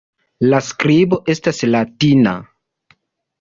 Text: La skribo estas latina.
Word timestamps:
La 0.53 0.61
skribo 0.69 1.19
estas 1.33 1.61
latina. 1.75 2.35